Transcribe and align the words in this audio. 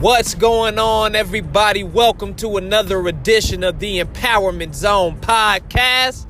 What's 0.00 0.34
going 0.34 0.78
on, 0.80 1.14
everybody? 1.14 1.84
Welcome 1.84 2.34
to 2.36 2.56
another 2.56 3.06
edition 3.06 3.62
of 3.62 3.78
the 3.78 4.00
Empowerment 4.00 4.74
Zone 4.74 5.20
podcast. 5.20 6.26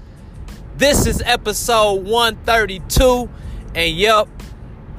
This 0.76 1.06
is 1.06 1.22
episode 1.24 2.04
132, 2.04 3.28
and 3.74 3.96
yep, 3.96 4.28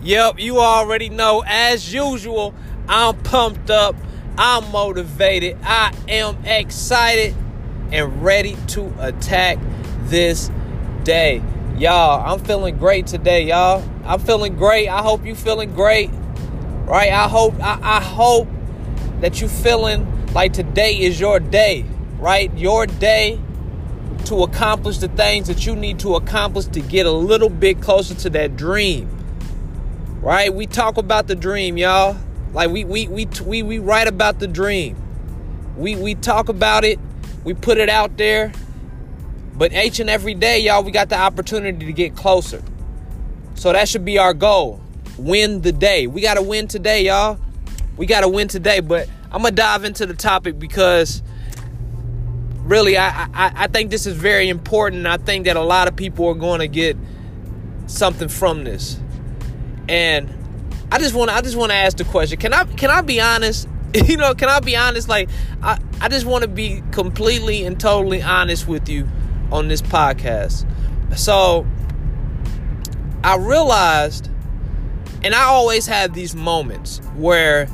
yep, 0.01 0.39
you 0.39 0.59
already 0.59 1.09
know, 1.09 1.43
as 1.45 1.93
usual, 1.93 2.55
I'm 2.89 3.15
pumped 3.21 3.69
up, 3.69 3.95
I'm 4.35 4.69
motivated, 4.71 5.57
I 5.61 5.93
am 6.09 6.43
excited, 6.43 7.35
and 7.91 8.23
ready 8.23 8.57
to 8.69 8.91
attack 8.99 9.59
this 10.05 10.49
day. 11.03 11.41
Y'all, 11.77 12.19
I'm 12.25 12.43
feeling 12.43 12.77
great 12.77 13.05
today, 13.05 13.43
y'all. 13.43 13.87
I'm 14.03 14.19
feeling 14.19 14.55
great. 14.55 14.89
I 14.89 15.03
hope 15.03 15.23
you 15.23 15.35
feeling 15.35 15.71
great. 15.73 16.09
Right? 16.85 17.11
I 17.11 17.27
hope 17.27 17.55
I, 17.61 17.79
I 17.81 18.01
hope 18.01 18.47
that 19.21 19.41
you 19.41 19.47
feeling 19.47 20.33
like 20.33 20.53
today 20.53 20.97
is 20.99 21.19
your 21.19 21.39
day, 21.39 21.85
right? 22.19 22.55
Your 22.57 22.85
day 22.85 23.39
to 24.25 24.43
accomplish 24.43 24.97
the 24.97 25.07
things 25.09 25.47
that 25.47 25.65
you 25.65 25.75
need 25.75 25.99
to 25.99 26.15
accomplish 26.15 26.65
to 26.65 26.81
get 26.81 27.05
a 27.05 27.11
little 27.11 27.49
bit 27.49 27.81
closer 27.81 28.15
to 28.15 28.29
that 28.31 28.57
dream. 28.57 29.09
Right? 30.21 30.53
We 30.53 30.65
talk 30.65 30.97
about 30.97 31.27
the 31.27 31.35
dream, 31.35 31.77
y'all. 31.77 32.17
Like 32.53 32.71
we 32.71 32.83
we 32.83 33.07
we 33.07 33.27
we, 33.45 33.63
we 33.63 33.79
write 33.79 34.07
about 34.07 34.39
the 34.39 34.47
dream. 34.47 34.97
We 35.77 35.95
we 35.95 36.15
talk 36.15 36.49
about 36.49 36.83
it. 36.83 36.99
We 37.43 37.53
put 37.53 37.77
it 37.77 37.89
out 37.89 38.17
there. 38.17 38.51
But 39.55 39.71
each 39.71 39.99
and 39.99 40.09
every 40.09 40.33
day, 40.33 40.59
y'all, 40.59 40.83
we 40.83 40.91
got 40.91 41.09
the 41.09 41.17
opportunity 41.17 41.85
to 41.85 41.93
get 41.93 42.15
closer. 42.15 42.61
So 43.53 43.71
that 43.71 43.87
should 43.87 44.03
be 44.03 44.17
our 44.17 44.33
goal. 44.33 44.81
Win 45.17 45.61
the 45.61 45.71
day. 45.71 46.07
We 46.07 46.21
got 46.21 46.33
to 46.33 46.41
win 46.41 46.67
today, 46.67 47.05
y'all. 47.05 47.39
We 47.97 48.05
got 48.05 48.21
to 48.21 48.29
win 48.29 48.47
today. 48.47 48.79
But 48.79 49.09
I'm 49.31 49.43
to 49.43 49.51
dive 49.51 49.83
into 49.83 50.05
the 50.05 50.13
topic 50.13 50.59
because 50.59 51.21
really, 52.63 52.97
I, 52.97 53.25
I, 53.33 53.51
I 53.55 53.67
think 53.67 53.91
this 53.91 54.05
is 54.05 54.15
very 54.15 54.49
important. 54.49 55.07
I 55.07 55.17
think 55.17 55.45
that 55.45 55.55
a 55.55 55.61
lot 55.61 55.87
of 55.87 55.95
people 55.95 56.27
are 56.27 56.35
going 56.35 56.59
to 56.59 56.67
get 56.67 56.97
something 57.87 58.27
from 58.27 58.63
this. 58.63 58.99
And 59.87 60.33
I 60.91 60.97
just 60.97 61.13
want 61.13 61.31
I 61.31 61.41
just 61.41 61.55
want 61.55 61.71
to 61.71 61.75
ask 61.75 61.97
the 61.97 62.05
question. 62.05 62.39
Can 62.39 62.53
I 62.53 62.63
can 62.63 62.89
I 62.89 63.01
be 63.01 63.21
honest? 63.21 63.67
You 63.95 64.17
know, 64.17 64.35
can 64.35 64.49
I 64.49 64.59
be 64.59 64.75
honest? 64.75 65.07
Like 65.07 65.29
I, 65.63 65.79
I 66.01 66.09
just 66.09 66.25
want 66.25 66.41
to 66.41 66.49
be 66.49 66.83
completely 66.91 67.65
and 67.65 67.79
totally 67.79 68.21
honest 68.21 68.67
with 68.67 68.89
you 68.89 69.07
on 69.53 69.69
this 69.69 69.81
podcast. 69.81 70.65
So 71.17 71.65
I 73.23 73.37
realized, 73.37 74.29
and 75.23 75.33
I 75.33 75.45
always 75.45 75.87
have 75.87 76.13
these 76.13 76.35
moments 76.35 76.99
where 77.15 77.69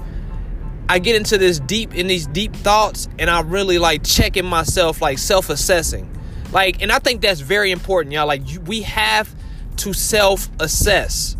I 0.91 0.99
get 0.99 1.15
into 1.15 1.37
this 1.37 1.61
deep 1.61 1.95
in 1.95 2.07
these 2.07 2.27
deep 2.27 2.53
thoughts, 2.53 3.07
and 3.17 3.29
I 3.29 3.39
really 3.39 3.79
like 3.79 4.03
checking 4.03 4.45
myself, 4.45 5.01
like 5.01 5.19
self-assessing. 5.19 6.09
Like, 6.51 6.81
and 6.81 6.91
I 6.91 6.99
think 6.99 7.21
that's 7.21 7.39
very 7.39 7.71
important, 7.71 8.11
y'all. 8.11 8.27
Like, 8.27 8.41
we 8.65 8.81
have 8.81 9.33
to 9.77 9.93
self-assess, 9.93 11.37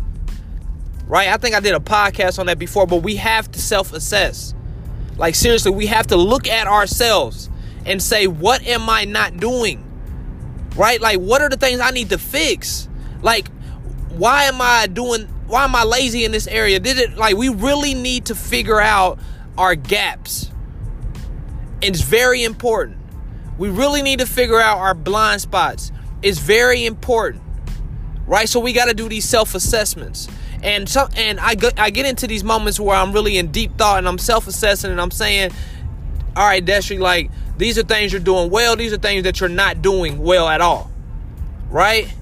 right? 1.06 1.28
I 1.28 1.36
think 1.36 1.54
I 1.54 1.60
did 1.60 1.74
a 1.74 1.80
podcast 1.80 2.38
on 2.38 2.46
that 2.46 2.58
before, 2.58 2.86
but 2.86 3.02
we 3.02 3.16
have 3.16 3.52
to 3.52 3.60
self-assess. 3.60 4.54
Like, 5.18 5.34
seriously, 5.34 5.70
we 5.70 5.84
have 5.88 6.06
to 6.06 6.16
look 6.16 6.48
at 6.48 6.66
ourselves 6.66 7.50
and 7.84 8.02
say, 8.02 8.26
what 8.26 8.66
am 8.66 8.88
I 8.88 9.04
not 9.04 9.36
doing? 9.36 9.84
right? 10.76 11.00
Like, 11.00 11.18
what 11.18 11.42
are 11.42 11.48
the 11.48 11.56
things 11.56 11.80
I 11.80 11.90
need 11.90 12.10
to 12.10 12.18
fix? 12.18 12.88
Like, 13.22 13.48
why 14.10 14.44
am 14.44 14.60
I 14.60 14.86
doing, 14.86 15.22
why 15.46 15.64
am 15.64 15.74
I 15.74 15.84
lazy 15.84 16.24
in 16.24 16.32
this 16.32 16.46
area? 16.46 16.80
Did 16.80 16.98
it, 16.98 17.16
like, 17.16 17.36
we 17.36 17.48
really 17.48 17.94
need 17.94 18.26
to 18.26 18.34
figure 18.34 18.80
out 18.80 19.18
our 19.58 19.74
gaps. 19.74 20.50
And 21.82 21.94
It's 21.94 22.00
very 22.00 22.44
important. 22.44 22.98
We 23.58 23.68
really 23.70 24.02
need 24.02 24.20
to 24.20 24.26
figure 24.26 24.60
out 24.60 24.78
our 24.78 24.94
blind 24.94 25.40
spots. 25.40 25.92
It's 26.22 26.38
very 26.38 26.84
important, 26.86 27.42
right? 28.26 28.48
So 28.48 28.60
we 28.60 28.72
got 28.72 28.86
to 28.86 28.94
do 28.94 29.08
these 29.08 29.28
self 29.28 29.54
assessments. 29.54 30.28
And 30.62 30.88
so, 30.88 31.08
and 31.16 31.40
I 31.40 31.54
get, 31.56 31.78
I 31.78 31.90
get 31.90 32.06
into 32.06 32.26
these 32.26 32.44
moments 32.44 32.78
where 32.78 32.96
I'm 32.96 33.12
really 33.12 33.36
in 33.36 33.50
deep 33.50 33.76
thought 33.76 33.98
and 33.98 34.08
I'm 34.08 34.18
self 34.18 34.46
assessing 34.46 34.90
and 34.90 35.00
I'm 35.00 35.10
saying, 35.10 35.50
all 36.36 36.46
right, 36.46 36.64
Destry, 36.64 36.98
like, 36.98 37.30
these 37.58 37.78
are 37.78 37.82
things 37.82 38.12
you're 38.12 38.22
doing 38.22 38.50
well. 38.50 38.76
These 38.76 38.92
are 38.92 38.98
things 38.98 39.24
that 39.24 39.40
you're 39.40 39.48
not 39.48 39.82
doing 39.82 40.18
well 40.18 40.48
at 40.48 40.60
all. 40.60 40.90
Right? 41.68 42.12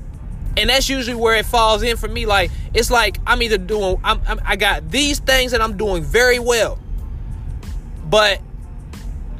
And 0.56 0.70
that's 0.70 0.88
usually 0.88 1.16
where 1.16 1.36
it 1.36 1.46
falls 1.46 1.82
in 1.82 1.96
for 1.96 2.08
me. 2.08 2.26
Like, 2.26 2.50
it's 2.74 2.90
like 2.90 3.18
I'm 3.26 3.42
either 3.42 3.58
doing, 3.58 4.00
I'm, 4.02 4.20
I'm, 4.26 4.40
I 4.44 4.56
got 4.56 4.90
these 4.90 5.20
things 5.20 5.52
that 5.52 5.60
I'm 5.60 5.76
doing 5.76 6.02
very 6.02 6.38
well. 6.38 6.78
But 8.10 8.40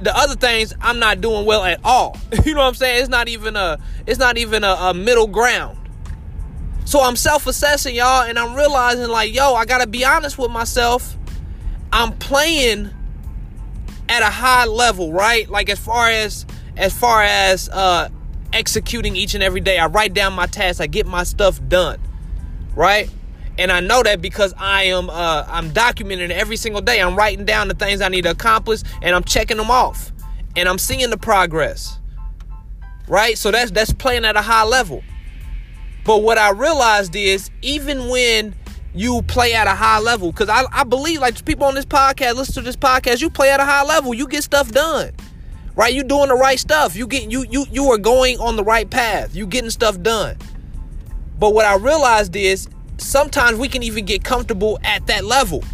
the 0.01 0.17
other 0.17 0.37
things 0.37 0.73
I'm 0.81 0.99
not 0.99 1.21
doing 1.21 1.45
well 1.45 1.65
at 1.65 1.81
all. 1.85 2.17
you 2.45 2.55
know 2.55 2.61
what 2.61 2.69
I'm 2.69 2.75
saying? 2.75 3.01
It's 3.01 3.09
not 3.09 3.29
even 3.29 3.57
a, 3.57 3.79
it's 4.07 4.19
not 4.19 4.39
even 4.39 4.65
a, 4.65 4.73
a 4.73 4.95
middle 4.95 5.27
ground. 5.27 5.77
So 6.85 7.01
I'm 7.01 7.17
self-assessing, 7.17 7.95
y'all, 7.95 8.23
and 8.23 8.39
I'm 8.39 8.55
realizing 8.55 9.09
like, 9.09 9.35
yo, 9.35 9.55
I 9.55 9.65
gotta 9.65 9.87
be 9.87 10.05
honest 10.05 10.39
with 10.39 10.51
myself. 10.51 11.17
I'm 11.93 12.17
playing 12.19 12.91
at 14.09 14.23
a 14.23 14.31
high 14.31 14.67
level, 14.67 15.13
right? 15.13 15.49
Like 15.49 15.71
as 15.71 15.79
far 15.79 16.09
as 16.09 16.47
as 16.77 16.97
far 16.97 17.23
as 17.23 17.69
uh 17.69 18.09
executing 18.53 19.17
each 19.17 19.35
and 19.35 19.43
every 19.43 19.61
day. 19.61 19.79
I 19.79 19.87
write 19.87 20.15
down 20.15 20.33
my 20.33 20.47
tasks, 20.47 20.81
I 20.81 20.87
get 20.87 21.07
my 21.07 21.23
stuff 21.23 21.61
done. 21.69 22.01
Right? 22.75 23.11
And 23.61 23.71
I 23.71 23.81
know 23.81 24.03
that 24.03 24.23
because 24.23 24.55
I 24.57 24.85
am 24.85 25.11
uh 25.11 25.45
I'm 25.47 25.71
documenting 25.71 26.31
every 26.31 26.57
single 26.57 26.81
day. 26.81 26.99
I'm 26.99 27.15
writing 27.15 27.45
down 27.45 27.69
the 27.69 27.75
things 27.75 28.01
I 28.01 28.09
need 28.09 28.23
to 28.23 28.31
accomplish 28.31 28.81
and 29.03 29.15
I'm 29.15 29.23
checking 29.23 29.59
them 29.59 29.71
off. 29.71 30.13
And 30.57 30.67
I'm 30.67 30.79
seeing 30.79 31.11
the 31.11 31.19
progress. 31.19 31.99
Right? 33.07 33.37
So 33.37 33.51
that's 33.51 33.71
that's 33.71 33.93
playing 33.93 34.25
at 34.25 34.35
a 34.35 34.41
high 34.41 34.65
level. 34.65 35.05
But 36.07 36.23
what 36.23 36.39
I 36.39 36.53
realized 36.53 37.15
is 37.15 37.51
even 37.61 38.09
when 38.09 38.55
you 38.95 39.21
play 39.23 39.53
at 39.53 39.67
a 39.67 39.75
high 39.75 39.99
level. 39.99 40.33
Because 40.33 40.49
I, 40.49 40.65
I 40.73 40.85
believe, 40.85 41.21
like 41.21 41.45
people 41.45 41.67
on 41.67 41.75
this 41.75 41.85
podcast, 41.85 42.37
listen 42.37 42.55
to 42.55 42.63
this 42.63 42.77
podcast, 42.77 43.21
you 43.21 43.29
play 43.29 43.51
at 43.51 43.61
a 43.61 43.65
high 43.67 43.85
level, 43.85 44.15
you 44.15 44.27
get 44.27 44.43
stuff 44.43 44.73
done. 44.73 45.13
Right? 45.77 45.93
You 45.93 46.03
doing 46.03 46.29
the 46.29 46.35
right 46.35 46.59
stuff. 46.59 46.97
You 46.97 47.07
get 47.07 47.31
you 47.31 47.45
you 47.51 47.67
you 47.71 47.91
are 47.91 47.99
going 47.99 48.39
on 48.39 48.57
the 48.57 48.65
right 48.65 48.89
path. 48.89 49.37
You 49.37 49.47
getting 49.47 49.69
stuff 49.69 50.01
done. 50.01 50.39
But 51.39 51.53
what 51.53 51.67
I 51.67 51.77
realized 51.77 52.35
is 52.35 52.71
sometimes 53.01 53.59
we 53.59 53.69
can 53.69 53.83
even 53.83 54.05
get 54.05 54.25
comfortable 54.25 54.79
at 54.85 55.07
that 55.07 55.25
level. 55.25 55.65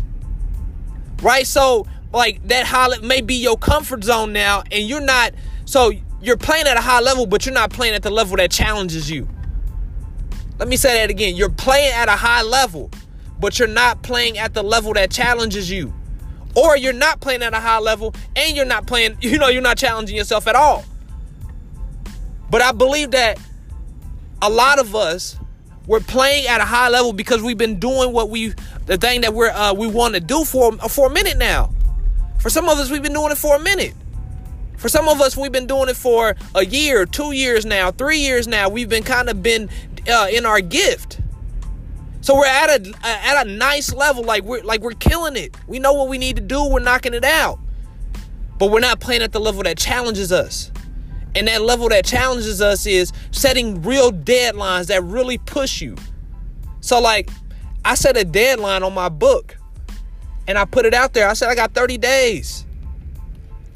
Right? 1.22 1.46
So 1.46 1.86
like 2.12 2.46
that 2.48 2.66
high 2.66 2.88
may 3.02 3.20
be 3.20 3.34
your 3.34 3.56
comfort 3.56 4.04
zone 4.04 4.32
now, 4.32 4.62
and 4.70 4.84
you're 4.88 5.00
not 5.00 5.32
so 5.64 5.92
you're 6.20 6.36
playing 6.36 6.66
at 6.66 6.76
a 6.76 6.80
high 6.80 7.00
level, 7.00 7.26
but 7.26 7.44
you're 7.44 7.54
not 7.54 7.70
playing 7.70 7.94
at 7.94 8.02
the 8.02 8.10
level 8.10 8.36
that 8.36 8.50
challenges 8.50 9.10
you. 9.10 9.28
Let 10.58 10.68
me 10.68 10.76
say 10.76 10.94
that 10.94 11.10
again. 11.10 11.36
You're 11.36 11.50
playing 11.50 11.92
at 11.92 12.08
a 12.08 12.12
high 12.12 12.42
level, 12.42 12.90
but 13.38 13.58
you're 13.58 13.68
not 13.68 14.02
playing 14.02 14.38
at 14.38 14.54
the 14.54 14.62
level 14.62 14.94
that 14.94 15.10
challenges 15.10 15.70
you. 15.70 15.92
Or 16.54 16.76
you're 16.76 16.94
not 16.94 17.20
playing 17.20 17.42
at 17.42 17.52
a 17.52 17.60
high 17.60 17.78
level 17.78 18.14
and 18.34 18.56
you're 18.56 18.64
not 18.64 18.86
playing, 18.86 19.18
you 19.20 19.38
know, 19.38 19.48
you're 19.48 19.62
not 19.62 19.76
challenging 19.76 20.16
yourself 20.16 20.46
at 20.46 20.56
all. 20.56 20.84
But 22.50 22.62
I 22.62 22.72
believe 22.72 23.10
that 23.10 23.38
a 24.40 24.48
lot 24.48 24.78
of 24.78 24.94
us 24.94 25.38
we're 25.86 26.00
playing 26.00 26.46
at 26.46 26.60
a 26.60 26.64
high 26.64 26.88
level 26.88 27.12
because 27.12 27.42
we've 27.42 27.58
been 27.58 27.78
doing 27.78 28.12
what 28.12 28.30
we 28.30 28.54
the 28.86 28.98
thing 28.98 29.20
that 29.20 29.34
we're 29.34 29.50
uh, 29.50 29.72
we 29.72 29.86
want 29.86 30.14
to 30.14 30.20
do 30.20 30.44
for 30.44 30.72
for 30.88 31.08
a 31.08 31.10
minute 31.10 31.38
now. 31.38 31.70
For 32.40 32.50
some 32.50 32.68
of 32.68 32.78
us 32.78 32.90
we've 32.90 33.02
been 33.02 33.12
doing 33.12 33.32
it 33.32 33.38
for 33.38 33.56
a 33.56 33.60
minute. 33.60 33.94
For 34.76 34.88
some 34.88 35.08
of 35.08 35.20
us 35.20 35.36
we've 35.36 35.52
been 35.52 35.66
doing 35.66 35.88
it 35.88 35.96
for 35.96 36.36
a 36.54 36.64
year, 36.64 37.06
2 37.06 37.32
years 37.32 37.64
now, 37.64 37.90
3 37.90 38.18
years 38.18 38.46
now. 38.46 38.68
We've 38.68 38.88
been 38.88 39.04
kind 39.04 39.28
of 39.28 39.42
been 39.42 39.70
uh, 40.08 40.28
in 40.30 40.44
our 40.44 40.60
gift. 40.60 41.20
So 42.20 42.34
we're 42.36 42.46
at 42.46 42.68
a 42.68 42.94
at 43.04 43.46
a 43.46 43.50
nice 43.50 43.92
level, 43.94 44.24
like 44.24 44.42
we're 44.42 44.62
like 44.62 44.80
we're 44.80 44.92
killing 44.92 45.36
it. 45.36 45.56
We 45.68 45.78
know 45.78 45.92
what 45.92 46.08
we 46.08 46.18
need 46.18 46.34
to 46.36 46.42
do. 46.42 46.68
We're 46.68 46.80
knocking 46.80 47.14
it 47.14 47.24
out, 47.24 47.60
but 48.58 48.72
we're 48.72 48.80
not 48.80 48.98
playing 48.98 49.22
at 49.22 49.30
the 49.30 49.38
level 49.38 49.62
that 49.62 49.78
challenges 49.78 50.32
us. 50.32 50.72
And 51.36 51.46
that 51.48 51.60
level 51.60 51.90
that 51.90 52.06
challenges 52.06 52.62
us 52.62 52.86
is 52.86 53.12
setting 53.30 53.82
real 53.82 54.10
deadlines 54.10 54.86
that 54.86 55.04
really 55.04 55.36
push 55.36 55.82
you. 55.82 55.94
So 56.80 56.98
like, 56.98 57.28
I 57.84 57.94
set 57.94 58.16
a 58.16 58.24
deadline 58.24 58.82
on 58.82 58.94
my 58.94 59.10
book, 59.10 59.56
and 60.48 60.56
I 60.56 60.64
put 60.64 60.86
it 60.86 60.94
out 60.94 61.12
there. 61.12 61.28
I 61.28 61.34
said 61.34 61.50
I 61.50 61.54
got 61.54 61.74
30 61.74 61.98
days. 61.98 62.64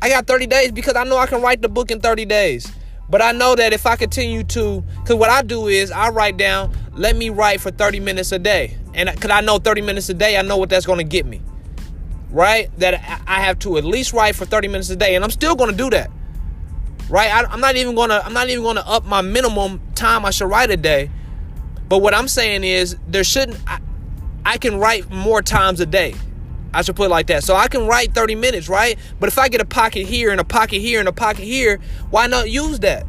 I 0.01 0.09
got 0.09 0.27
30 0.27 0.47
days 0.47 0.73
because 0.73 0.97
I 0.97 1.05
know 1.05 1.19
I 1.19 1.27
can 1.27 1.43
write 1.43 1.61
the 1.61 1.69
book 1.69 1.91
in 1.91 2.01
30 2.01 2.25
days. 2.25 2.73
But 3.11 3.21
I 3.21 3.33
know 3.33 3.55
that 3.57 3.73
if 3.73 3.87
I 3.87 3.97
continue 3.97 4.45
to, 4.45 4.83
because 5.03 5.17
what 5.17 5.31
I 5.31 5.43
do 5.43 5.67
is 5.67 5.91
I 5.91 6.09
write 6.11 6.37
down, 6.37 6.75
let 6.93 7.17
me 7.17 7.29
write 7.29 7.61
for 7.61 7.71
30 7.71 8.01
minutes 8.01 8.33
a 8.33 8.39
day. 8.39 8.79
And 8.95 9.11
because 9.13 9.31
I 9.31 9.43
know 9.43 9.59
30 9.59 9.83
minutes 9.83 10.09
a 10.09 10.15
day, 10.15 10.39
I 10.39 10.43
know 10.43 10.57
what 10.57 10.71
that's 10.71 10.87
going 10.87 10.99
to 10.99 11.05
get 11.05 11.27
me. 11.27 11.43
Right? 12.31 12.71
That 12.79 12.95
I 13.27 13.41
have 13.41 13.59
to 13.61 13.77
at 13.77 13.85
least 13.85 14.13
write 14.13 14.37
for 14.37 14.47
30 14.47 14.69
minutes 14.69 14.91
a 14.91 14.97
day. 14.97 15.17
And 15.17 15.25
I'm 15.25 15.31
still 15.31 15.57
going 15.57 15.71
to 15.71 15.77
do 15.77 15.91
that. 15.91 16.11
Right? 17.11 17.31
I, 17.31 17.53
am 17.53 17.61
not 17.61 17.77
even 17.77 17.95
to, 17.97 18.25
I'm 18.25 18.33
not 18.33 18.49
even 18.49 18.77
to 18.77 18.89
up 18.89 19.05
my 19.05 19.21
minimum 19.21 19.81
time 19.95 20.25
I 20.25 20.31
should 20.31 20.49
write 20.49 20.71
a 20.71 20.77
day. 20.77 21.11
But 21.89 21.99
what 21.99 22.15
I'm 22.15 22.29
saying 22.29 22.63
is 22.63 22.97
there 23.09 23.25
shouldn't, 23.25 23.59
I, 23.67 23.81
I 24.45 24.59
can 24.59 24.79
write 24.79 25.11
more 25.11 25.43
times 25.43 25.81
a 25.81 25.87
day. 25.87 26.15
I 26.73 26.83
should 26.83 26.95
put 26.95 27.07
it 27.07 27.11
like 27.11 27.27
that. 27.27 27.43
So 27.43 27.57
I 27.57 27.67
can 27.67 27.87
write 27.87 28.15
30 28.15 28.37
minutes, 28.37 28.69
right? 28.69 28.97
But 29.19 29.29
if 29.29 29.39
I 29.39 29.49
get 29.49 29.61
a 29.61 29.65
pocket 29.65 30.07
here 30.07 30.31
and 30.31 30.41
a 30.41 30.45
pocket 30.45 30.79
here 30.79 31.01
and 31.01 31.09
a 31.09 31.13
pocket 31.13 31.43
here, 31.43 31.81
why 32.11 32.29
not 32.29 32.49
use 32.49 32.79
that? 32.81 33.07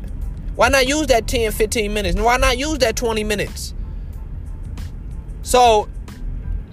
Why 0.56 0.70
not 0.70 0.88
use 0.88 1.08
that 1.08 1.28
10, 1.28 1.52
15 1.52 1.94
minutes? 1.94 2.16
And 2.16 2.26
why 2.26 2.38
not 2.38 2.58
use 2.58 2.80
that 2.80 2.96
20 2.96 3.24
minutes? 3.24 3.74
So 5.44 5.88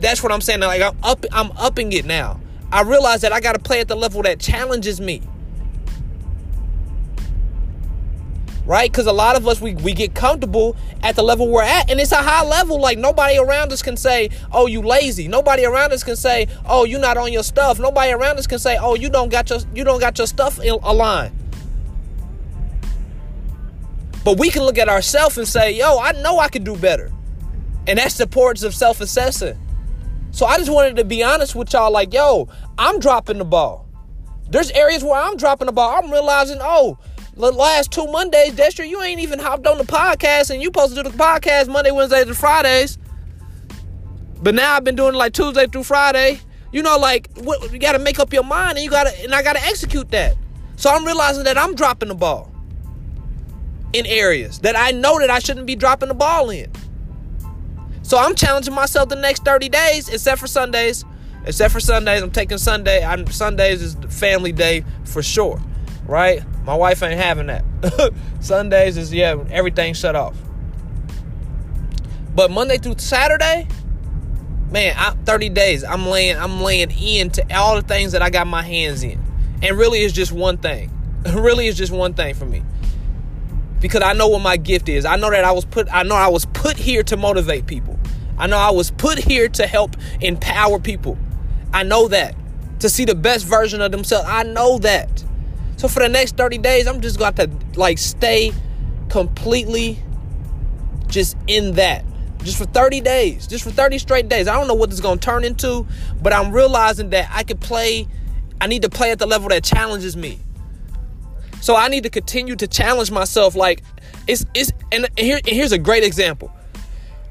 that's 0.01 0.23
what 0.23 0.33
I'm 0.33 0.41
saying. 0.41 0.61
Like 0.61 0.83
I'm 0.83 0.97
up 1.03 1.25
I'm 1.33 1.53
upping 1.53 1.93
it 1.93 2.05
now. 2.05 2.41
I 2.73 2.83
realize 2.83 3.23
that 3.23 3.33
I 3.33 3.41
gotta 3.41 3.59
play 3.59 3.81
at 3.81 3.89
the 3.89 3.97
level 3.97 4.23
that 4.23 4.41
challenges 4.41 5.01
me. 5.01 5.23
Right? 8.69 8.93
Because 8.93 9.07
a 9.07 9.13
lot 9.13 9.35
of 9.35 9.49
us 9.49 9.61
we, 9.63 9.75
we 9.77 9.95
get 9.95 10.15
comfortable 10.15 10.77
at 11.03 11.17
the 11.17 11.23
level 11.23 11.49
we're 11.49 11.63
at, 11.63 11.91
and 11.91 11.99
it's 11.99 12.13
a 12.13 12.17
high 12.17 12.45
level. 12.45 12.79
Like 12.79 12.99
nobody 12.99 13.39
around 13.39 13.73
us 13.73 13.83
can 13.83 13.97
say, 13.97 14.29
"Oh, 14.53 14.67
you 14.67 14.83
lazy." 14.83 15.27
Nobody 15.27 15.65
around 15.65 15.93
us 15.93 16.05
can 16.05 16.17
say, 16.17 16.47
"Oh, 16.67 16.85
you 16.85 16.99
not 16.99 17.17
on 17.17 17.33
your 17.33 17.43
stuff." 17.43 17.81
Nobody 17.81 18.13
around 18.13 18.39
us 18.39 18.47
can 18.47 18.59
say, 18.59 18.77
"Oh, 18.77 18.95
you 18.95 19.09
don't 19.09 19.31
got 19.31 19.49
your 19.51 19.61
you 19.75 19.83
don't 19.83 19.99
got 19.99 20.19
your 20.19 20.27
stuff 20.27 20.61
in 20.61 20.75
aligned." 20.83 21.35
But 24.23 24.39
we 24.39 24.51
can 24.51 24.63
look 24.63 24.77
at 24.77 24.91
ourselves 24.91 25.39
and 25.39 25.49
say, 25.49 25.73
"Yo, 25.73 25.99
I 25.99 26.13
know 26.13 26.39
I 26.39 26.49
can 26.49 26.63
do 26.63 26.77
better," 26.77 27.11
and 27.87 27.99
that's 27.99 28.19
the 28.19 28.25
importance 28.25 28.63
of 28.63 28.75
self-assessing. 28.75 29.59
So 30.31 30.45
I 30.45 30.59
just 30.59 30.71
wanted 30.71 30.97
to 30.97 31.05
be 31.05 31.23
honest 31.23 31.55
with 31.55 31.73
y'all, 31.73 31.91
like, 31.91 32.13
"Yo, 32.13 32.49
I'm 32.77 33.01
dropping 33.01 33.39
the 33.39 33.47
ball." 33.47 33.87
There's 34.51 34.71
areas 34.73 35.03
where 35.03 35.21
I'm 35.21 35.37
dropping 35.37 35.67
the 35.67 35.73
ball. 35.73 36.03
I'm 36.03 36.11
realizing, 36.11 36.59
oh, 36.61 36.99
the 37.39 37.53
last 37.53 37.93
two 37.93 38.07
Mondays, 38.07 38.55
Dexter, 38.55 38.85
you 38.85 39.01
ain't 39.03 39.21
even 39.21 39.39
hopped 39.39 39.67
on 39.67 39.79
the 39.79 39.85
podcast, 39.85 40.51
and 40.51 40.61
you 40.61 40.67
supposed 40.67 40.97
to 40.97 41.03
do 41.03 41.09
the 41.09 41.17
podcast 41.17 41.69
Monday, 41.69 41.91
Wednesdays, 41.93 42.27
and 42.27 42.37
Fridays. 42.37 42.99
But 44.43 44.55
now 44.55 44.75
I've 44.75 44.85
been 44.85 44.97
doing 44.97 45.15
like 45.15 45.33
Tuesday 45.33 45.67
through 45.67 45.85
Friday. 45.85 46.41
You 46.73 46.83
know, 46.83 46.99
like 46.99 47.29
what, 47.39 47.73
you 47.73 47.79
got 47.79 47.93
to 47.93 47.99
make 47.99 48.19
up 48.19 48.33
your 48.33 48.43
mind, 48.43 48.77
and 48.77 48.85
you 48.85 48.91
got 48.91 49.05
to, 49.05 49.23
and 49.23 49.35
I 49.35 49.43
got 49.43 49.55
to 49.55 49.65
execute 49.65 50.11
that. 50.11 50.37
So 50.77 50.91
I'm 50.91 51.05
realizing 51.05 51.45
that 51.45 51.57
I'm 51.57 51.75
dropping 51.75 52.09
the 52.09 52.15
ball 52.15 52.53
in 53.93 54.05
areas 54.05 54.59
that 54.61 54.77
I 54.77 54.91
know 54.91 55.19
that 55.19 55.31
I 55.31 55.39
shouldn't 55.39 55.67
be 55.67 55.77
dropping 55.77 56.09
the 56.09 56.15
ball 56.15 56.51
in. 56.51 56.71
So 58.03 58.19
I'm 58.19 58.35
challenging 58.35 58.75
myself 58.75 59.09
the 59.09 59.17
next 59.17 59.45
30 59.45 59.69
days, 59.69 60.09
except 60.09 60.41
for 60.41 60.47
Sundays. 60.47 61.05
Except 61.47 61.73
for 61.73 61.81
Sundays, 61.81 62.23
I'm 62.23 62.31
taking 62.31 62.59
Sunday. 62.59 63.05
I'm 63.05 63.27
Sundays 63.29 63.81
is 63.81 63.97
family 64.11 64.53
day 64.53 64.85
for 65.05 65.23
sure, 65.23 65.63
right? 66.07 66.43
My 66.69 66.75
wife 66.75 67.03
ain't 67.03 67.19
having 67.19 67.47
that. 67.47 67.65
Sundays 68.41 68.99
is 68.99 69.11
yeah, 69.11 69.43
everything 69.51 69.95
shut 69.95 70.15
off. 70.15 70.37
But 72.35 72.51
Monday 72.51 72.77
through 72.77 72.99
Saturday, 72.99 73.67
man, 74.71 74.95
I, 74.99 75.13
30 75.25 75.49
days. 75.49 75.83
I'm 75.83 76.05
laying 76.05 76.37
I'm 76.37 76.61
laying 76.61 76.91
into 76.91 77.43
all 77.57 77.77
the 77.77 77.81
things 77.81 78.13
that 78.13 78.21
I 78.21 78.29
got 78.29 78.47
my 78.47 78.61
hands 78.61 79.03
in. 79.03 79.19
And 79.63 79.79
really 79.79 80.01
it's 80.01 80.13
just 80.13 80.31
one 80.31 80.59
thing. 80.59 80.91
really 81.33 81.69
is 81.69 81.75
just 81.79 81.91
one 81.91 82.13
thing 82.13 82.35
for 82.35 82.45
me. 82.45 82.63
Because 83.81 84.03
I 84.03 84.13
know 84.13 84.29
what 84.29 84.43
my 84.43 84.59
gift 84.59 84.91
is. 84.91 85.07
I 85.07 85.17
know 85.17 85.31
that 85.31 85.45
I 85.45 85.53
was 85.53 85.65
put 85.65 85.89
I 85.91 86.03
know 86.03 86.17
I 86.17 86.29
was 86.29 86.45
put 86.45 86.77
here 86.77 87.03
to 87.05 87.17
motivate 87.17 87.67
people. 87.67 87.99
I 88.37 88.47
know 88.47 88.59
I 88.59 88.73
was 88.73 88.91
put 88.91 89.19
here 89.19 89.49
to 89.49 89.67
help 89.67 89.97
empower 90.21 90.79
people. 90.79 91.17
I 91.73 91.83
know 91.83 92.09
that. 92.09 92.35
To 92.81 92.91
see 92.91 93.07
the 93.07 93.15
best 93.15 93.47
version 93.47 93.81
of 93.81 93.91
themselves. 93.91 94.29
I 94.29 94.43
know 94.43 94.77
that. 94.81 95.25
So 95.79 95.89
for 95.89 96.01
the 96.01 96.09
next 96.09 96.37
30 96.37 96.59
days, 96.59 96.87
I'm 96.87 97.01
just 97.01 97.19
going 97.19 97.35
to 97.35 97.51
like 97.77 97.99
stay 97.99 98.53
completely 99.09 99.99
just 101.07 101.37
in 101.47 101.73
that. 101.77 102.05
Just 102.43 102.59
for 102.59 102.67
30 102.67 103.01
days. 103.01 103.47
Just 103.47 103.65
for 103.65 103.71
30 103.71 103.99
straight 103.99 104.29
days. 104.29 104.49
I 104.49 104.55
don't 104.55 104.69
know 104.69 104.75
what 104.75 104.91
this 104.91 104.99
is 104.99 105.01
going 105.01 105.19
to 105.19 105.25
turn 105.25 105.45
into, 105.45 105.87
but 106.21 106.33
I'm 106.33 106.53
realizing 106.53 107.11
that 107.11 107.31
I 107.33 107.45
can 107.45 107.59
play 107.59 108.07
I 108.61 108.67
need 108.67 108.83
to 108.83 108.91
play 108.91 109.11
at 109.13 109.19
the 109.19 109.27
level 109.27 109.49
that 109.51 109.63
challenges 109.63 110.17
me. 110.17 110.39
So 111.61 111.77
I 111.77 111.89
need 111.89 112.03
to 112.05 112.11
continue 112.11 112.57
to 112.57 112.67
challenge 112.67 113.11
myself 113.11 113.55
like 113.55 113.83
it's 114.27 114.45
it's 114.55 114.73
and 114.93 115.09
here 115.17 115.37
and 115.37 115.47
here's 115.47 115.73
a 115.73 115.79
great 115.79 116.05
example 116.05 116.53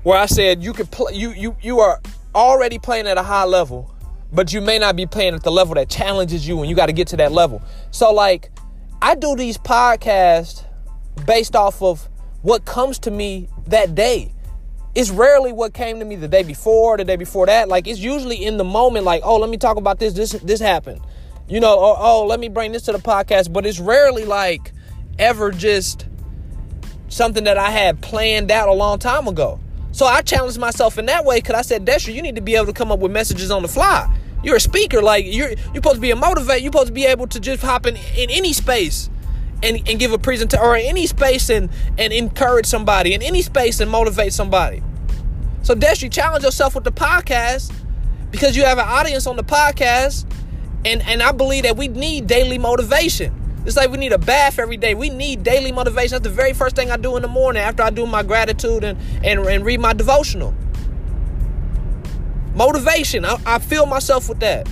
where 0.04 0.18
I 0.18 0.26
said 0.26 0.64
you 0.64 0.74
could 0.74 0.92
play 0.92 1.14
you 1.14 1.32
you 1.32 1.56
you 1.62 1.80
are 1.80 2.02
already 2.36 2.80
playing 2.80 3.08
at 3.08 3.18
a 3.18 3.24
high 3.24 3.46
level 3.46 3.94
but 4.32 4.54
you 4.54 4.62
may 4.62 4.78
not 4.78 4.96
be 4.96 5.06
playing 5.06 5.34
at 5.34 5.44
the 5.44 5.52
level 5.52 5.76
that 5.76 5.90
challenges 5.90 6.48
you 6.48 6.60
and 6.60 6.70
you 6.70 6.76
got 6.76 6.88
to 6.88 6.94
get 6.94 7.08
to 7.10 7.18
that 7.18 7.32
level. 7.32 7.62
So 7.92 8.12
like 8.14 8.52
I 9.02 9.16
do 9.16 9.36
these 9.36 9.58
podcasts 9.58 10.66
based 11.26 11.56
off 11.56 11.82
of 11.82 12.10
what 12.42 12.66
comes 12.66 13.00
to 13.00 13.12
me 13.12 13.50
that 13.68 13.96
day. 13.96 14.34
It's 14.96 15.12
rarely 15.12 15.52
what 15.52 15.74
came 15.74 16.00
to 16.00 16.06
me 16.06 16.16
the 16.16 16.28
day 16.28 16.44
before, 16.44 16.98
the 16.98 17.06
day 17.06 17.16
before 17.16 17.46
that. 17.46 17.70
Like 17.70 17.88
it's 17.88 18.00
usually 18.00 18.44
in 18.44 18.58
the 18.58 18.64
moment 18.64 19.06
like, 19.06 19.22
"Oh, 19.24 19.38
let 19.38 19.50
me 19.50 19.58
talk 19.58 19.78
about 19.78 20.00
this 20.00 20.14
this 20.14 20.32
this 20.32 20.60
happened." 20.60 21.02
You 21.48 21.60
know, 21.60 21.78
or 21.78 21.96
oh, 21.98 22.26
let 22.26 22.40
me 22.40 22.50
bring 22.50 22.72
this 22.72 22.84
to 22.84 22.92
the 22.92 22.98
podcast, 22.98 23.54
but 23.54 23.66
it's 23.66 23.80
rarely 23.80 24.26
like 24.26 24.74
ever 25.20 25.52
just 25.52 26.08
something 27.10 27.44
that 27.46 27.58
I 27.58 27.70
had 27.70 28.02
planned 28.02 28.52
out 28.52 28.68
a 28.68 28.74
long 28.74 29.00
time 29.00 29.28
ago. 29.28 29.60
So 29.98 30.06
I 30.06 30.22
challenged 30.22 30.60
myself 30.60 31.00
in 31.00 31.08
that 31.08 31.26
way 31.26 31.40
because 31.40 31.56
I 31.56 31.64
said, 31.64 31.84
Dexter, 31.84 32.12
you 32.12 32.22
need 32.22 32.36
to 32.36 32.42
be 32.42 32.56
able 32.56 32.68
to 32.68 32.72
come 32.72 32.92
up 32.92 33.00
with 33.00 33.12
messages 33.12 33.50
on 33.50 33.64
the 33.64 33.68
fly. 33.68 34.08
You're 34.44 34.58
a 34.58 34.60
speaker, 34.60 35.02
like 35.02 35.26
you're 35.26 35.50
you're 35.50 35.74
supposed 35.74 35.96
to 35.96 36.02
be 36.02 36.12
a 36.12 36.16
motivator. 36.16 36.62
You're 36.62 36.72
supposed 36.72 36.90
to 36.90 36.94
be 36.94 37.06
able 37.06 37.26
to 37.26 37.40
just 37.40 37.64
hop 37.64 37.88
in 37.88 37.96
in 38.16 38.30
any 38.30 38.54
space 38.54 39.10
and, 39.64 39.78
and 39.90 40.00
give 40.00 40.14
a 40.14 40.20
presentation 40.20 40.64
or 40.64 40.78
in 40.78 40.86
any 40.86 41.08
space 41.08 41.50
and 41.50 41.72
and 41.98 42.14
encourage 42.14 42.68
somebody 42.68 43.16
in 43.16 43.24
any 43.24 43.42
space 43.42 43.80
and 43.80 43.90
motivate 43.90 44.34
somebody. 44.34 44.84
So 45.64 45.74
Destry, 45.74 46.12
challenge 46.12 46.44
yourself 46.44 46.76
with 46.76 46.84
the 46.84 46.92
podcast 46.92 47.74
because 48.30 48.56
you 48.56 48.66
have 48.66 48.78
an 48.78 48.88
audience 48.88 49.26
on 49.26 49.36
the 49.36 49.44
podcast, 49.44 50.32
and 50.86 51.02
and 51.08 51.24
I 51.24 51.32
believe 51.32 51.64
that 51.64 51.76
we 51.76 51.88
need 51.88 52.28
daily 52.28 52.60
motivation. 52.60 53.34
It's 53.68 53.76
like 53.76 53.92
we 53.92 53.98
need 53.98 54.14
a 54.14 54.18
bath 54.18 54.60
every 54.60 54.78
day. 54.78 54.96
We 54.96 55.10
need 55.10 55.44
daily 55.44 55.74
motivation. 55.74 56.12
That's 56.12 56.24
the 56.24 56.30
very 56.30 56.54
first 56.54 56.78
thing 56.78 56.90
I 56.90 56.96
do 56.96 57.18
in 57.18 57.22
the 57.22 57.28
morning 57.28 57.62
after 57.62 57.84
I 57.84 57.90
do 57.90 58.06
my 58.06 58.24
gratitude 58.24 58.86
and, 58.86 58.98
and, 59.26 59.42
and 59.42 59.66
read 59.66 59.82
my 59.82 59.92
devotional. 59.92 60.56
Motivation. 62.56 63.26
I, 63.26 63.36
I 63.46 63.60
feel 63.60 63.86
myself 63.86 64.30
with 64.30 64.40
that. 64.40 64.70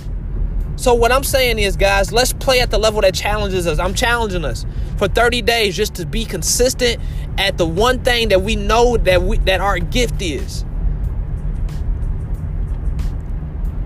So 0.76 0.94
what 0.94 1.12
I'm 1.12 1.24
saying 1.24 1.58
is, 1.58 1.76
guys, 1.76 2.10
let's 2.10 2.32
play 2.32 2.60
at 2.60 2.70
the 2.70 2.78
level 2.78 3.02
that 3.02 3.14
challenges 3.14 3.66
us. 3.66 3.78
I'm 3.78 3.92
challenging 3.92 4.46
us 4.46 4.64
for 4.96 5.08
30 5.08 5.42
days 5.42 5.76
just 5.76 5.94
to 5.96 6.06
be 6.06 6.24
consistent 6.24 6.98
at 7.36 7.58
the 7.58 7.66
one 7.66 8.02
thing 8.02 8.30
that 8.30 8.40
we 8.40 8.56
know 8.56 8.96
that 8.96 9.22
we 9.22 9.36
that 9.38 9.60
our 9.60 9.78
gift 9.78 10.22
is. 10.22 10.64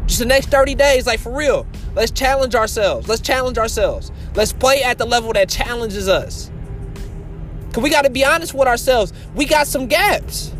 Just 0.06 0.20
the 0.20 0.26
next 0.26 0.50
30 0.50 0.76
days, 0.76 1.04
like 1.04 1.18
for 1.18 1.37
real. 1.37 1.66
Let's 1.94 2.11
challenge 2.11 2.54
ourselves. 2.54 3.09
Let's 3.09 3.20
challenge 3.20 3.59
ourselves. 3.59 4.12
Let's 4.35 4.52
play 4.52 4.82
at 4.82 4.99
the 4.99 5.06
level 5.06 5.32
that 5.32 5.49
challenges 5.49 6.09
us. 6.09 6.50
Cause 7.73 7.82
we 7.82 7.90
got 7.90 8.02
to 8.02 8.11
be 8.11 8.25
honest 8.25 8.52
with 8.52 8.66
ourselves. 8.66 9.12
We 9.35 9.44
got 9.44 9.66
some 9.66 9.87
gaps. 9.87 10.52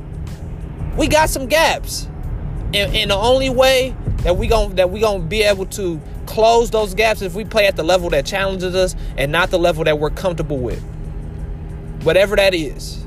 We 0.97 1.09
got 1.09 1.31
some 1.31 1.47
gaps, 1.47 2.07
and, 2.75 2.95
and 2.95 3.11
the 3.11 3.17
only 3.17 3.49
way 3.49 3.95
that 4.19 4.37
we 4.37 4.49
going 4.49 4.75
that 4.75 4.91
we 4.91 5.01
gonna 5.01 5.25
be 5.25 5.43
able 5.43 5.67
to 5.67 6.01
close 6.27 6.71
those 6.71 6.95
gaps 6.95 7.23
if 7.23 7.35
we 7.35 7.45
play 7.45 7.67
at 7.67 7.77
the 7.77 7.83
level 7.83 8.11
that 8.11 8.27
challenges 8.27 8.75
us 8.75 8.95
and 9.17 9.33
not 9.33 9.51
the 9.51 9.59
level 9.59 9.85
that 9.85 9.99
we're 9.99 10.11
comfortable 10.11 10.59
with. 10.59 10.83
Whatever 12.03 12.37
that 12.37 12.55
is. 12.55 13.03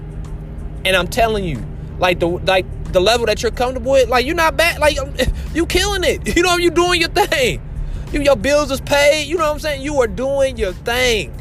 And 0.85 0.95
I'm 0.95 1.07
telling 1.07 1.43
you, 1.43 1.63
like 1.99 2.19
the 2.19 2.27
like 2.27 2.65
the 2.93 2.99
level 2.99 3.25
that 3.25 3.43
you're 3.43 3.51
comfortable 3.51 3.91
with, 3.91 4.09
like 4.09 4.25
you're 4.25 4.35
not 4.35 4.57
bad, 4.57 4.79
like 4.79 4.97
um, 4.97 5.13
you 5.53 5.65
killing 5.65 6.03
it. 6.03 6.35
You 6.35 6.43
know, 6.43 6.57
you 6.57 6.71
doing 6.71 6.99
your 6.99 7.09
thing. 7.09 7.61
You, 8.13 8.21
your 8.21 8.35
bills 8.35 8.69
is 8.69 8.79
paid. 8.79 9.23
You 9.23 9.37
know 9.37 9.47
what 9.47 9.53
I'm 9.53 9.59
saying? 9.59 9.81
You 9.81 9.99
are 10.01 10.07
doing 10.07 10.55
your 10.55 10.71
thing. 10.71 11.33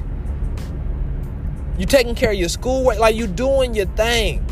You 1.78 1.84
taking 1.84 2.14
care 2.14 2.30
of 2.30 2.36
your 2.36 2.48
schoolwork, 2.48 2.98
like 2.98 3.14
you 3.14 3.26
doing 3.26 3.74
your 3.74 3.86
thing. 3.86 4.44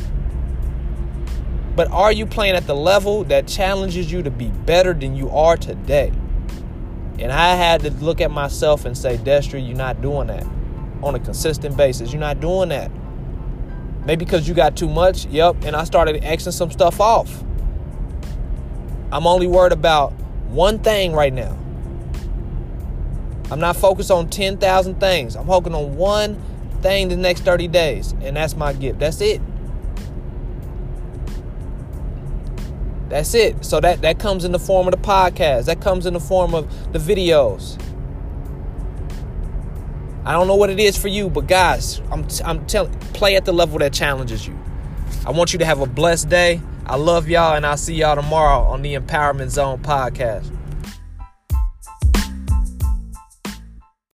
But 1.75 1.91
are 1.91 2.13
you 2.13 2.27
playing 2.27 2.57
at 2.57 2.67
the 2.67 2.75
level 2.75 3.25
that 3.25 3.47
challenges 3.47 4.13
you 4.13 4.23
to 4.23 4.31
be 4.31 4.49
better 4.49 4.93
than 4.93 5.17
you 5.17 5.31
are 5.31 5.57
today? 5.57 6.13
And 7.19 7.33
I 7.33 7.55
had 7.55 7.81
to 7.83 7.91
look 7.91 8.21
at 8.21 8.31
myself 8.31 8.85
and 8.85 8.97
say, 8.97 9.17
Destry, 9.17 9.67
you're 9.67 9.77
not 9.77 10.03
doing 10.03 10.27
that 10.27 10.47
on 11.03 11.15
a 11.15 11.19
consistent 11.19 11.77
basis. 11.77 12.13
You're 12.13 12.21
not 12.21 12.41
doing 12.41 12.69
that. 12.71 12.91
Maybe 14.05 14.25
because 14.25 14.47
you 14.49 14.55
got 14.55 14.77
too 14.77 14.89
much. 14.89 15.27
Yep. 15.27 15.65
And 15.65 15.75
I 15.77 15.85
started 15.85 16.23
Xing 16.23 16.53
some 16.53 16.71
stuff 16.71 17.01
off. 17.01 17.43
I'm 19.13 19.27
only 19.27 19.47
worried 19.47 19.73
about 19.73 20.13
one 20.49 20.79
thing 20.81 21.13
right 21.13 21.33
now. 21.33 21.60
I'm 23.51 23.59
not 23.61 23.77
focused 23.77 24.11
on 24.11 24.29
10,000 24.29 25.01
things. 25.01 25.37
I'm 25.37 25.47
focusing 25.47 25.75
on 25.75 25.97
one 25.97 26.41
thing 26.83 27.09
the 27.09 27.17
next 27.17 27.43
30 27.43 27.69
days, 27.69 28.13
and 28.23 28.37
that's 28.37 28.57
my 28.57 28.73
gift. 28.73 29.01
That's 29.01 29.21
it. 29.21 29.41
That's 33.09 33.35
it. 33.35 33.65
So 33.65 33.81
that 33.81 34.03
that 34.03 34.21
comes 34.21 34.45
in 34.45 34.53
the 34.53 34.59
form 34.59 34.87
of 34.87 34.93
the 34.93 35.01
podcast. 35.01 35.65
That 35.65 35.81
comes 35.81 36.07
in 36.07 36.15
the 36.15 36.21
form 36.21 36.55
of 36.55 36.93
the 36.93 36.99
videos. 37.01 37.77
I 40.25 40.33
don't 40.33 40.47
know 40.47 40.55
what 40.55 40.71
it 40.71 40.79
is 40.79 40.97
for 40.97 41.09
you, 41.09 41.29
but 41.29 41.49
guys, 41.49 42.01
I'm 42.13 42.27
I'm 42.45 42.65
telling 42.67 42.97
play 43.13 43.35
at 43.35 43.45
the 43.45 43.53
level 43.53 43.81
that 43.81 43.93
challenges 43.93 44.47
you. 44.47 44.57
I 45.27 45.33
want 45.33 45.53
you 45.53 45.59
to 45.59 45.65
have 45.65 45.81
a 45.81 45.87
blessed 45.87 46.29
day. 46.29 46.61
I 46.87 46.97
love 46.97 47.29
y'all 47.29 47.57
and 47.57 47.67
I'll 47.67 47.77
see 47.77 47.95
y'all 47.95 48.17
tomorrow 48.17 48.61
on 48.63 48.83
the 48.83 48.95
Empowerment 48.95 49.51
Zone 49.51 49.81
podcast. 49.81 50.57